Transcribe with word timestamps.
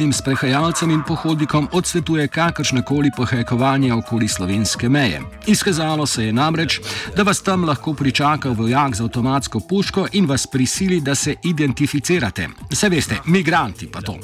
mestnim 0.00 0.12
sprehajalcem 0.12 0.90
in 0.90 1.02
pohodnikom 1.04 1.68
odsvetuje 1.72 2.28
kakršnekoli 2.28 3.10
pohajkovanje 3.16 3.92
okoli 3.94 4.28
slovenske 4.28 4.88
meje. 4.88 5.20
Izkazalo 5.46 6.06
se 6.06 6.24
je 6.24 6.32
namreč, 6.32 6.80
da 7.16 7.22
vas 7.22 7.42
tam 7.42 7.64
lahko 7.64 7.94
pričaka 7.94 8.48
vojak 8.48 8.94
z 8.96 9.00
avtomatsko 9.00 9.60
puško 9.60 10.06
in 10.12 10.26
vas 10.26 10.46
prisili, 10.46 11.00
da 11.00 11.14
se 11.14 11.34
identificirate. 11.44 12.48
Se 12.72 12.88
veste, 12.88 13.20
migranti 13.26 13.90
pa 13.92 14.00
to. 14.00 14.16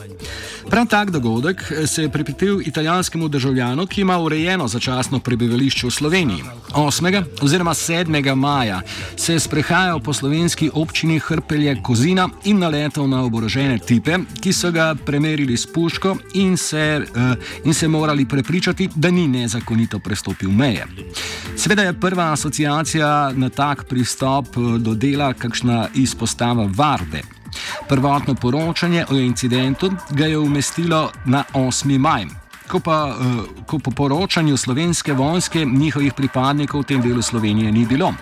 Prav 0.71 0.87
tak 0.87 1.11
dogodek 1.11 1.73
se 1.87 2.03
je 2.03 2.09
pripetil 2.09 2.61
italijanskemu 2.61 3.29
državljanu, 3.29 3.87
ki 3.87 4.01
ima 4.01 4.19
urejeno 4.19 4.69
začasno 4.69 5.21
prebivališče 5.21 5.87
v 5.87 5.91
Sloveniji. 5.91 6.43
8. 6.73 7.25
oziroma 7.43 7.75
7. 7.75 8.35
maja 8.35 8.81
se 9.17 9.33
je 9.33 9.41
sprehajal 9.41 10.01
po 10.01 10.13
slovenski 10.13 10.71
občini 10.75 11.19
Hrpelje 11.19 11.83
Kozina 11.83 12.29
in 12.45 12.59
naletel 12.59 13.09
na 13.09 13.23
oborožene 13.23 13.79
tipe, 13.79 14.19
ki 14.41 14.53
so 14.53 14.71
ga 14.71 14.95
premerili 15.07 15.57
s 15.57 15.66
puško 15.75 16.17
in 16.35 16.57
se, 16.57 17.07
uh, 17.11 17.45
in 17.65 17.75
se 17.75 17.89
morali 17.89 18.25
prepričati, 18.25 18.89
da 18.95 19.11
ni 19.11 19.29
nezakonito 19.29 19.99
prestopil 19.99 20.51
meje. 20.51 20.87
Sveda 21.57 21.83
je 21.83 22.01
prva 22.01 22.33
asociacija 22.33 23.33
na 23.33 23.49
tak 23.49 23.85
pristop 23.85 24.47
eh, 24.47 24.79
do 24.79 24.95
dela 24.95 25.33
kakšna 25.33 25.89
izpostava 25.95 26.69
Varde. 26.75 27.23
Prvotno 27.89 28.35
poročanje 28.35 29.05
o 29.11 29.15
incidentu 29.15 29.91
ga 30.11 30.27
je 30.27 30.39
umestilo 30.39 31.11
na 31.25 31.45
8. 31.55 31.99
maj. 31.99 32.27
Ko 32.69 32.81
pa, 32.81 33.17
uh, 33.21 33.67
ko 33.67 33.79
po 33.79 33.91
poročanju 33.91 34.57
slovenske 34.57 35.13
vojske 35.13 35.65
njihovih 35.65 36.13
pripadnikov 36.13 36.81
v 36.81 36.85
tem 36.85 37.03
delu 37.03 37.23
Slovenije 37.23 37.73
ni 37.73 37.87
bilo. 37.87 38.13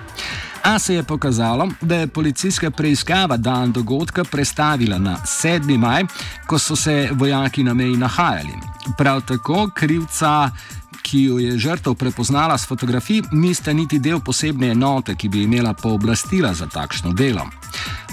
A 0.64 0.78
se 0.78 0.94
je 0.94 1.02
pokazalo, 1.02 1.68
da 1.80 1.96
je 1.96 2.06
policijska 2.06 2.70
preiskava 2.70 3.36
dan 3.36 3.72
dogodka 3.72 4.24
prestavila 4.24 4.98
na 4.98 5.16
7. 5.24 5.78
maj, 5.78 6.04
ko 6.46 6.58
so 6.58 6.76
se 6.76 7.08
vojaki 7.12 7.64
na 7.64 7.74
meji 7.74 7.96
nahajali. 7.96 8.54
Prav 8.98 9.20
tako 9.20 9.70
krivca, 9.74 10.50
ki 11.02 11.22
jo 11.22 11.38
je 11.38 11.58
žrtev 11.58 11.94
prepoznala 11.94 12.58
s 12.58 12.66
fotografij, 12.66 13.22
nista 13.32 13.72
niti 13.72 13.98
del 13.98 14.20
posebne 14.20 14.70
enote, 14.72 15.14
ki 15.14 15.28
bi 15.28 15.42
imela 15.42 15.74
pooblastila 15.74 16.54
za 16.54 16.66
takšno 16.66 17.12
delo. 17.12 17.44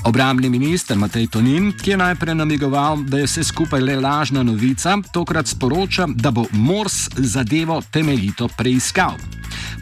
Obrambni 0.03 0.49
minister 0.49 0.97
Matej 0.97 1.27
Tonin, 1.27 1.71
ki 1.71 1.89
je 1.91 1.97
najprej 1.97 2.35
namigoval, 2.35 3.03
da 3.07 3.17
je 3.17 3.29
vse 3.29 3.43
skupaj 3.43 3.81
le 3.81 3.95
lažna 3.95 4.43
novica, 4.43 4.97
tokrat 5.13 5.47
sporoča, 5.47 6.07
da 6.15 6.31
bo 6.31 6.45
Mors 6.51 7.07
zadevo 7.15 7.81
temeljito 7.91 8.47
preiskal. 8.57 9.15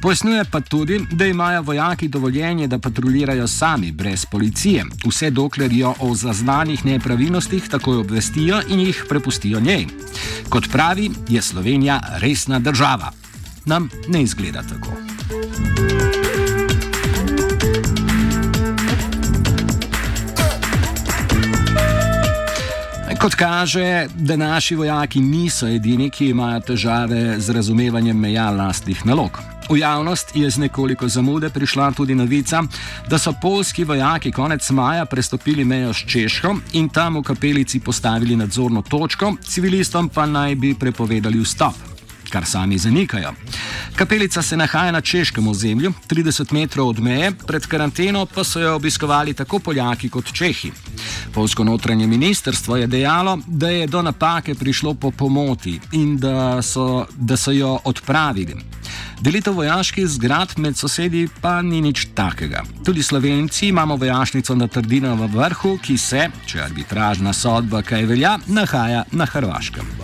Pojasnjuje 0.02 0.46
pa 0.52 0.62
tudi, 0.62 1.00
da 1.12 1.26
imajo 1.26 1.62
vojaki 1.62 2.08
dovoljenje, 2.08 2.68
da 2.68 2.80
patruljirajo 2.80 3.48
sami, 3.48 3.92
brez 3.92 4.26
policije, 4.26 4.86
vse 5.06 5.30
dokler 5.30 5.74
jo 5.74 5.94
o 6.00 6.16
zaznanih 6.16 6.86
nepravilnostih 6.86 7.70
takoj 7.70 7.98
obvestijo 7.98 8.62
in 8.70 8.80
jih 8.80 9.06
prepustijo 9.10 9.60
njej. 9.60 9.88
Kot 10.50 10.72
pravi, 10.72 11.12
je 11.30 11.42
Slovenija 11.42 12.02
resna 12.18 12.60
država. 12.60 13.12
Nam 13.66 13.90
ne 14.08 14.24
izgleda 14.24 14.64
tako. 14.64 14.92
Kot 23.20 23.36
kaže, 23.36 24.08
da 24.16 24.36
naši 24.36 24.76
vojaki 24.76 25.20
niso 25.20 25.68
edini, 25.68 26.10
ki 26.10 26.30
imajo 26.30 26.60
težave 26.60 27.40
z 27.40 27.52
razumevanjem 27.52 28.20
meja 28.20 28.50
lastnih 28.52 29.06
nalog. 29.06 29.42
V 29.70 29.78
javnost 29.78 30.36
je 30.36 30.50
z 30.50 30.58
nekoliko 30.58 31.08
zamude 31.08 31.50
prišla 31.50 31.92
tudi 31.92 32.16
novica, 32.16 32.64
da 33.10 33.18
so 33.18 33.34
polski 33.42 33.84
vojaki 33.84 34.32
konec 34.32 34.70
maja 34.70 35.06
prestopili 35.06 35.66
mejo 35.66 35.94
s 35.94 35.98
Češko 36.10 36.56
in 36.74 36.90
tam 36.90 37.20
v 37.20 37.24
kapelici 37.24 37.80
postavili 37.80 38.36
nadzorno 38.36 38.82
točko, 38.82 39.36
civilistom 39.46 40.10
pa 40.10 40.26
naj 40.26 40.56
bi 40.56 40.74
prepovedali 40.74 41.40
vstop. 41.40 41.76
Kar 42.30 42.46
sami 42.46 42.78
zanikajo. 42.78 43.34
Kapelica 44.00 44.42
se 44.42 44.58
nahaja 44.58 44.92
na 44.92 45.02
češkem 45.02 45.48
ozemlju, 45.48 45.94
30 46.10 46.54
metrov 46.54 46.88
od 46.88 47.00
meje, 47.00 47.32
pred 47.48 47.66
karanteno 47.68 48.26
pa 48.26 48.44
so 48.44 48.60
jo 48.60 48.76
obiskovali 48.76 49.34
tako 49.34 49.60
Poljaki 49.60 50.10
kot 50.10 50.32
Čehi. 50.34 50.72
Polsko 51.34 51.64
notranje 51.64 52.08
ministrstvo 52.08 52.78
je 52.78 52.88
dejalo, 52.88 53.40
da 53.48 53.70
je 53.70 53.88
do 53.88 54.02
napake 54.02 54.56
prišlo 54.56 54.94
po 54.94 55.12
pomoti 55.12 55.80
in 55.92 56.18
da 56.18 56.62
so, 56.62 57.06
da 57.16 57.38
so 57.38 57.52
jo 57.52 57.80
odpravili. 57.84 58.56
Delitev 59.22 59.54
vojaških 59.54 60.08
zgradb 60.08 60.58
med 60.58 60.78
sosedi 60.78 61.28
pa 61.42 61.62
ni 61.62 61.82
nič 61.82 62.08
takega. 62.16 62.64
Tudi 62.86 63.04
slovenci 63.04 63.68
imamo 63.68 63.96
vojašnico 63.96 64.56
na 64.56 64.68
Trdino 64.68 65.16
v 65.16 65.28
vrhu, 65.28 65.78
ki 65.84 65.98
se, 65.98 66.30
če 66.46 66.62
arbitražna 66.70 67.34
sodba 67.34 67.82
kaj 67.82 68.06
velja, 68.06 68.38
nahaja 68.48 69.04
na 69.12 69.26
Hrvaškem. 69.26 69.99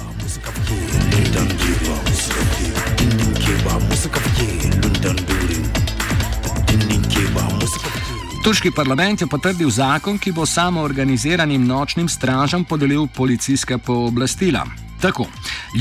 Turški 8.46 8.72
parlament 8.72 9.22
je 9.22 9.28
potrdil 9.28 9.70
zakon, 9.70 10.20
ki 10.22 10.32
bo 10.32 10.46
samo 10.46 10.82
organiziranim 10.82 11.66
nočnim 11.66 12.10
stražam 12.10 12.64
podelil 12.64 13.08
policijska 13.08 13.78
pooblastila. 13.78 14.66
Tako, 15.02 15.26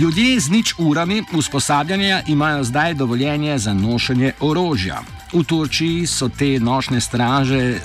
ljudje 0.01 0.41
z 0.41 0.51
nič 0.51 0.75
urami 0.79 1.23
usposabljanja 1.33 2.23
imajo 2.27 2.65
zdaj 2.65 2.95
dovoljenje 2.95 3.59
za 3.59 3.75
nošenje 3.75 4.33
orožja. 4.41 5.03
V 5.33 5.45
Turčiji 5.45 6.07
so 6.07 6.29
te 6.29 6.59
nočne 6.61 7.01
straže 7.01 7.59
eh, 7.59 7.81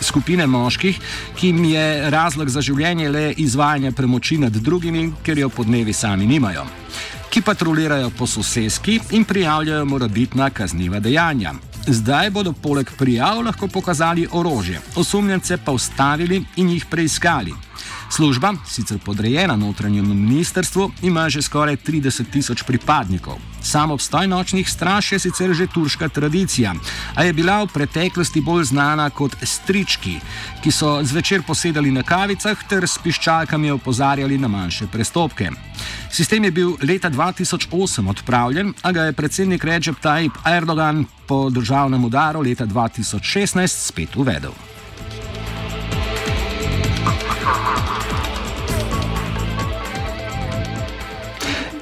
skupine 0.00 0.46
moških, 0.46 1.00
ki 1.36 1.46
jim 1.46 1.64
je 1.64 2.10
razlog 2.10 2.48
za 2.48 2.60
življenje 2.60 3.10
le 3.10 3.32
izvajanje 3.36 3.92
premoči 3.92 4.38
nad 4.38 4.52
drugimi, 4.52 5.12
ker 5.22 5.38
jo 5.38 5.48
podnevi 5.48 5.92
sami 5.92 6.26
nimajo. 6.26 6.66
Ki 7.30 7.42
patrulirajo 7.42 8.10
po 8.18 8.26
sosedski 8.26 9.00
in 9.10 9.24
prijavljajo 9.24 9.84
morebitna 9.84 10.50
kazniva 10.50 11.00
dejanja. 11.00 11.54
Zdaj 11.86 12.30
bodo 12.30 12.52
poleg 12.52 12.90
prijav 12.98 13.42
lahko 13.44 13.68
pokazali 13.68 14.28
orožje, 14.32 14.80
osumljence 14.96 15.56
pa 15.56 15.72
ustavili 15.72 16.44
in 16.56 16.68
jih 16.68 16.86
preiskali. 16.90 17.65
Služba, 18.10 18.54
sicer 18.66 18.98
podrejena 19.04 19.56
notranjemu 19.56 20.14
ministrstvu, 20.14 20.90
ima 21.02 21.28
že 21.28 21.42
skoraj 21.42 21.76
30 21.76 22.30
tisoč 22.30 22.62
pripadnikov. 22.62 23.38
Sam 23.62 23.90
obstoj 23.90 24.26
nočnih 24.26 24.70
straž 24.70 25.12
je 25.12 25.18
sicer 25.18 25.52
že 25.52 25.66
turška 25.66 26.08
tradicija, 26.08 26.74
a 27.14 27.24
je 27.24 27.32
bila 27.32 27.64
v 27.64 27.72
preteklosti 27.74 28.40
bolj 28.40 28.64
znana 28.64 29.10
kot 29.10 29.34
strički, 29.42 30.20
ki 30.62 30.70
so 30.70 31.02
zvečer 31.02 31.42
posedali 31.42 31.90
na 31.90 32.02
kavicah 32.02 32.56
ter 32.68 32.86
s 32.86 32.98
piščalkami 33.02 33.70
opozarjali 33.70 34.38
na 34.38 34.48
manjše 34.48 34.86
prestopke. 34.86 35.50
Sistem 36.10 36.44
je 36.44 36.50
bil 36.50 36.76
leta 36.82 37.10
2008 37.10 38.08
odpravljen, 38.10 38.74
a 38.82 38.92
ga 38.92 39.02
je 39.02 39.12
predsednik 39.12 39.64
Recep 39.64 39.98
Tayyip 40.02 40.46
Erdogan 40.46 41.04
po 41.26 41.50
državnem 41.50 42.04
udaru 42.04 42.40
leta 42.40 42.66
2016 42.66 43.66
spet 43.66 44.16
uvedel. 44.16 44.75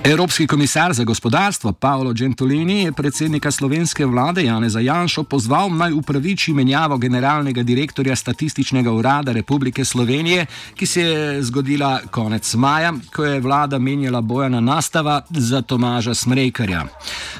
Evropski 0.04 0.46
komisar 0.46 0.92
za 0.92 1.04
gospodarstvo 1.04 1.72
Paolo 1.72 2.12
Gentilini 2.12 2.82
je 2.82 2.92
predsednika 2.92 3.50
slovenske 3.50 4.06
vlade 4.06 4.44
Janeza 4.44 4.80
Janša 4.80 5.22
pozval 5.22 5.70
naj 5.70 5.92
upraviči 5.92 6.52
menjavo 6.52 6.98
generalnega 6.98 7.62
direktorja 7.62 8.16
Statističnega 8.16 8.92
urada 8.92 9.32
Republike 9.32 9.84
Slovenije, 9.84 10.46
ki 10.74 10.86
se 10.86 11.02
je 11.02 11.42
zgodila 11.42 12.00
konec 12.10 12.54
maja, 12.54 12.92
ko 13.16 13.24
je 13.24 13.40
vlada 13.40 13.78
menjala 13.78 14.20
Bojana 14.20 14.60
Nastava 14.60 15.22
za 15.30 15.62
Tomaža 15.62 16.14
Smrekarja. 16.14 16.84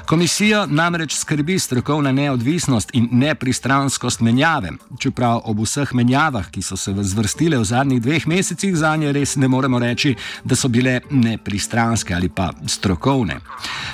Komisijo 0.05 0.65
namreč 0.65 1.13
skrbi 1.13 1.59
strokovna 1.59 2.11
neodvisnost 2.11 2.89
in 2.93 3.07
nepristranskost 3.11 4.19
menjave, 4.19 4.71
čeprav 4.99 5.41
ob 5.43 5.59
vseh 5.59 5.93
menjavah, 5.93 6.49
ki 6.51 6.61
so 6.61 6.77
se 6.77 6.93
zvrstile 6.97 7.57
v 7.57 7.63
zadnjih 7.63 8.01
dveh 8.01 8.27
mesecih, 8.27 8.75
za 8.75 8.95
nje 8.95 9.11
res 9.11 9.35
ne 9.35 9.47
moremo 9.47 9.79
reči, 9.79 10.15
da 10.43 10.55
so 10.55 10.67
bile 10.67 11.01
nepristranske 11.11 12.13
ali 12.13 12.29
pa 12.29 12.54
strokovne. 12.67 13.39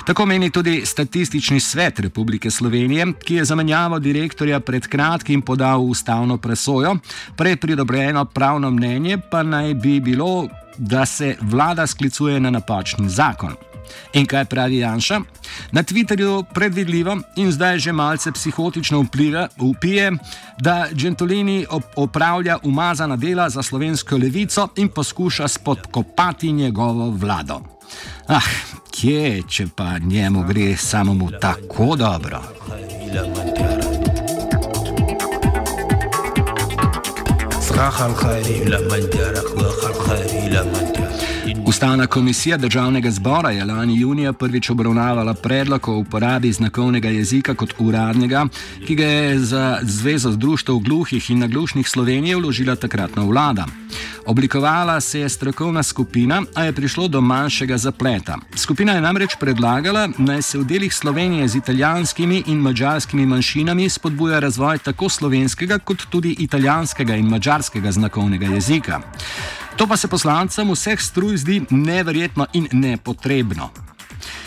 Tako 0.06 0.26
meni 0.26 0.50
tudi 0.50 0.82
Statistični 0.86 1.60
svet 1.60 2.00
Republike 2.00 2.50
Slovenije, 2.50 3.06
ki 3.24 3.34
je 3.34 3.44
zamenjavo 3.44 3.98
direktorja 3.98 4.60
pred 4.60 4.86
kratkim 4.86 5.42
podal 5.42 5.80
ustavno 5.80 6.36
presojo, 6.36 6.96
prej 7.36 7.56
pridobljeno 7.56 8.24
pravno 8.24 8.70
mnenje 8.70 9.18
pa 9.30 9.42
naj 9.42 9.74
bi 9.74 10.00
bilo, 10.00 10.48
da 10.78 11.06
se 11.06 11.36
vlada 11.40 11.86
sklicuje 11.86 12.40
na 12.40 12.50
napačen 12.50 13.08
zakon. 13.08 13.71
In 14.12 14.26
kaj 14.26 14.44
pravi 14.44 14.78
Janša? 14.78 15.20
Na 15.72 15.82
Twitterju 15.82 16.44
predvidljivo 16.54 17.16
in 17.36 17.52
zdaj 17.52 17.78
že 17.78 17.92
malce 17.92 18.32
psihotično 18.32 19.00
vpliva, 19.02 19.48
upije, 19.58 20.12
da 20.60 20.88
Gentolini 20.92 21.66
opravlja 21.96 22.58
umazana 22.62 23.16
dela 23.16 23.48
za 23.50 23.62
slovensko 23.62 24.16
levico 24.16 24.68
in 24.76 24.88
poskuša 24.88 25.48
spodkopati 25.48 26.52
njegovo 26.52 27.10
vlado. 27.10 27.60
Ah, 28.28 28.48
kje, 28.90 29.42
če 29.48 29.66
pa 29.76 29.98
njemu 29.98 30.44
gre 30.48 30.76
samemu 30.76 31.30
tako 31.40 31.96
dobro? 31.96 32.42
Ustavna 41.82 42.06
komisija 42.06 42.56
državnega 42.56 43.10
zbora 43.10 43.50
je 43.50 43.64
lani 43.64 44.00
junija 44.00 44.32
prvič 44.32 44.70
obravnavala 44.70 45.34
predlog 45.34 45.88
o 45.88 45.96
uporabi 45.96 46.52
znakovnega 46.52 47.08
jezika 47.08 47.54
kot 47.54 47.74
uradnega, 47.78 48.46
ki 48.86 48.94
ga 48.94 49.04
je 49.04 49.38
za 49.38 49.78
Zvezo 49.82 50.30
društv 50.30 50.72
gluhih 50.72 51.30
in 51.30 51.38
naglušnih 51.38 51.88
Slovenije 51.88 52.36
vložila 52.36 52.76
takratna 52.76 53.22
vlada. 53.22 53.66
Oblikovala 54.26 55.00
se 55.00 55.20
je 55.20 55.28
strokovna 55.28 55.82
skupina, 55.82 56.42
a 56.54 56.64
je 56.64 56.72
prišlo 56.72 57.08
do 57.08 57.20
manjšega 57.20 57.78
zapleta. 57.78 58.38
Skupina 58.56 58.92
je 58.92 59.00
namreč 59.00 59.36
predlagala, 59.40 60.08
naj 60.18 60.42
se 60.42 60.58
v 60.58 60.64
delih 60.64 60.94
Slovenije 60.94 61.48
z 61.48 61.56
italijanskimi 61.56 62.42
in 62.46 62.58
mađarskimi 62.58 63.26
manjšinami 63.26 63.88
spodbuja 63.88 64.38
razvoj 64.38 64.78
tako 64.78 65.08
slovenskega 65.08 65.78
kot 65.78 66.06
tudi 66.10 66.36
italijanskega 66.38 67.14
in 67.14 67.26
mađarskega 67.26 67.92
znakovnega 67.92 68.46
jezika. 68.46 69.00
To 69.76 69.86
pa 69.86 69.96
se 69.96 70.08
poslancem 70.08 70.70
vseh 70.70 71.00
struj 71.00 71.36
zdi 71.36 71.62
neverjetno 71.70 72.46
in 72.52 72.68
nepotrebno. 72.72 73.70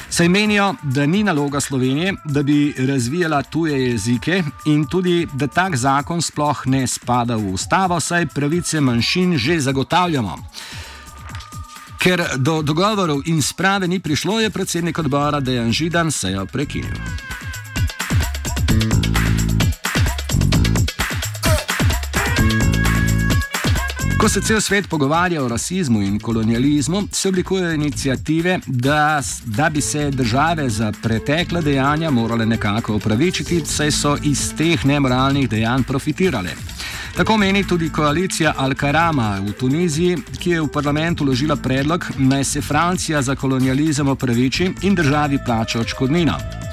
Saj 0.10 0.30
menijo, 0.30 0.76
da 0.84 1.06
ni 1.06 1.24
naloga 1.24 1.60
Slovenije, 1.60 2.14
da 2.26 2.44
bi 2.44 2.74
razvijala 2.78 3.44
tuje 3.44 3.90
jezike 3.90 4.44
in 4.66 4.86
tudi, 4.88 5.28
da 5.34 5.48
tak 5.48 5.76
zakon 5.76 6.22
sploh 6.22 6.62
ne 6.66 6.88
spada 6.88 7.36
v 7.36 7.54
ustavo, 7.54 8.00
saj 8.00 8.26
pravice 8.26 8.82
manjšin 8.82 9.38
že 9.38 9.60
zagotavljamo. 9.60 10.38
Ker 12.00 12.24
do 12.38 12.62
dogovorov 12.62 13.22
in 13.26 13.42
sprave 13.42 13.88
ni 13.88 14.00
prišlo, 14.00 14.40
je 14.40 14.50
predsednik 14.50 15.00
odbora 15.00 15.40
Dejan 15.40 15.72
Židan 15.72 16.12
sejo 16.12 16.46
prekinil. 16.46 17.35
Ko 24.26 24.30
se 24.30 24.42
cel 24.42 24.62
svet 24.62 24.88
pogovarja 24.90 25.44
o 25.44 25.48
rasizmu 25.48 26.02
in 26.02 26.20
kolonializmu, 26.20 27.04
se 27.12 27.30
oblikujejo 27.30 27.74
inicijative, 27.74 28.60
da, 28.66 29.22
da 29.46 29.70
bi 29.70 29.82
se 29.82 30.12
države 30.12 30.70
za 30.70 30.92
pretekla 31.02 31.62
dejanja 31.62 32.12
morale 32.12 32.46
nekako 32.46 32.96
upravičiti, 32.96 33.62
saj 33.66 33.92
so 33.92 34.18
iz 34.24 34.54
teh 34.58 34.86
nemoralnih 34.86 35.50
dejanj 35.50 35.84
profitirale. 35.84 36.56
Tako 37.18 37.38
meni 37.38 37.68
tudi 37.68 37.90
koalicija 37.90 38.56
Al-Karama 38.58 39.46
v 39.46 39.54
Tuniziji, 39.54 40.18
ki 40.40 40.50
je 40.50 40.62
v 40.62 40.72
parlamentu 40.74 41.26
ložila 41.26 41.56
predlog, 41.56 42.06
naj 42.18 42.44
se 42.44 42.62
Francija 42.62 43.22
za 43.22 43.36
kolonializem 43.36 44.08
opraviči 44.08 44.72
in 44.82 44.96
državi 44.96 45.40
plača 45.46 45.80
odškodnino. 45.80 46.65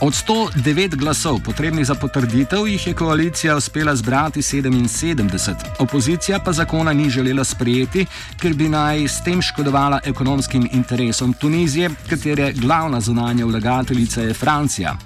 Od 0.00 0.12
109 0.12 0.96
glasov, 0.96 1.40
potrebnih 1.44 1.86
za 1.86 1.94
potrditev, 1.94 2.68
jih 2.68 2.86
je 2.86 2.94
koalicija 2.94 3.56
uspela 3.56 3.96
zbrati 3.96 4.42
77, 4.42 5.54
opozicija 5.78 6.38
pa 6.38 6.52
zakona 6.52 6.92
ni 6.92 7.10
želela 7.10 7.44
sprejeti, 7.44 8.06
ker 8.40 8.54
bi 8.54 8.68
naj 8.68 9.08
s 9.08 9.24
tem 9.24 9.42
škodovala 9.42 10.00
ekonomskim 10.04 10.68
interesom 10.72 11.32
Tunizije, 11.32 11.90
katere 12.10 12.52
glavna 12.52 13.00
zunanja 13.00 13.46
vlagateljica 13.46 14.20
je 14.20 14.34
Francija. 14.34 14.96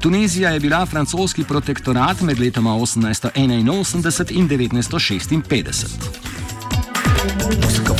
Tunizija 0.00 0.50
je 0.50 0.60
bila 0.60 0.86
francoski 0.86 1.44
protektorat 1.44 2.20
med 2.20 2.40
letoma 2.40 2.70
1881 2.70 4.32
in 4.32 4.48
1956. 4.48 5.86
Muzika. 7.44 7.94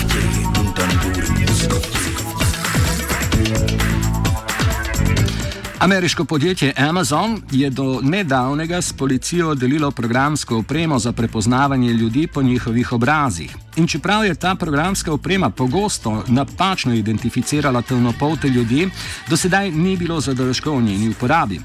Ameriško 5.89 6.25
podjetje 6.25 6.73
Amazon 6.77 7.43
je 7.51 7.71
do 7.71 8.01
nedavnega 8.03 8.83
s 8.83 8.93
policijo 8.93 9.55
delilo 9.55 9.91
programsko 9.91 10.59
opremo 10.59 10.99
za 10.99 11.13
prepoznavanje 11.13 11.93
ljudi 11.93 12.27
po 12.35 12.43
njihovih 12.43 12.93
obrazih. 12.93 13.57
In 13.79 13.87
čeprav 13.87 14.25
je 14.25 14.35
ta 14.35 14.55
programska 14.55 15.13
oprema 15.13 15.51
pogosto 15.51 16.25
napačno 16.29 16.95
identificirala 16.95 17.83
temnopolte 17.83 18.49
ljudi, 18.49 18.89
do 19.29 19.37
sedaj 19.37 19.71
ni 19.71 19.97
bilo 19.97 20.21
zadržkov 20.21 20.79
v 20.79 20.83
njeni 20.83 21.09
uporabi. 21.09 21.61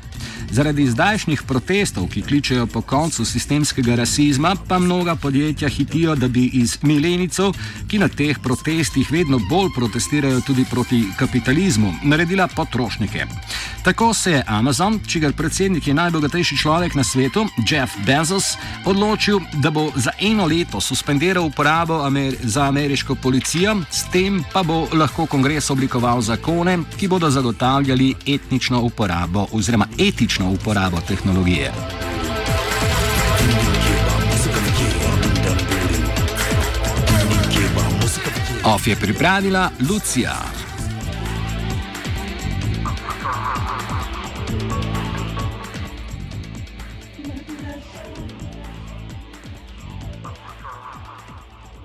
Zaradi 0.53 0.85
zdajšnjih 0.85 1.41
protestov, 1.49 2.05
ki 2.13 2.21
kličejo 2.21 2.67
po 2.67 2.81
koncu 2.81 3.25
sistemskega 3.25 3.95
rasizma, 3.95 4.55
pa 4.67 4.79
mnoga 4.79 5.15
podjetja 5.15 5.69
hitijo, 5.69 6.15
da 6.15 6.27
bi 6.27 6.45
iz 6.53 6.77
milenicov, 6.81 7.55
ki 7.89 7.99
na 7.99 8.07
teh 8.07 8.37
protestih 8.39 9.11
vedno 9.11 9.39
bolj 9.49 9.71
protestirajo 9.75 10.41
tudi 10.45 10.65
proti 10.69 11.03
kapitalizmu, 11.17 11.93
naredila 12.03 12.47
potrošnike. 12.47 13.25
Tako 13.83 14.13
se 14.13 14.31
je 14.31 14.43
Amazon, 14.47 14.99
čigar 15.07 15.33
predsednik 15.33 15.87
je 15.87 15.93
najbogatejši 15.93 16.57
človek 16.57 16.95
na 16.95 17.03
svetu, 17.03 17.47
Jeff 17.69 17.97
Bezos, 18.05 18.53
odločil, 18.85 19.39
da 19.53 19.71
bo 19.71 19.89
za 19.95 20.11
eno 20.21 20.45
leto 20.45 20.81
suspendiral 20.81 21.45
uporabo 21.45 22.02
Amer 22.03 22.35
za 22.43 22.63
ameriško 22.63 23.15
policijo, 23.15 23.75
s 23.91 24.03
tem 24.11 24.43
pa 24.53 24.63
bo 24.63 24.87
lahko 24.93 25.25
kongres 25.25 25.69
oblikoval 25.69 26.21
zakone, 26.21 26.77
ki 26.99 27.07
bodo 27.07 27.29
zagotavljali 27.29 28.15
etnično 28.27 28.81
uporabo 28.81 29.47
oziroma 29.51 29.87
etično 29.99 30.51
uporabo 30.51 31.01
tehnologije. 31.07 31.71
OF 38.63 38.87
je 38.87 38.95
pripravila 38.95 39.69
Lucija. 39.89 40.62